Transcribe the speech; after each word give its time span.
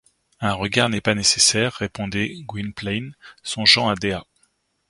Un 0.39 0.55
regard 0.55 0.89
n’est 0.89 0.99
pas 0.99 1.13
nécessaire, 1.13 1.73
répondait 1.75 2.33
Gwynplaine, 2.47 3.13
songeant 3.43 3.87
à 3.87 3.93
Dea. 3.93 4.25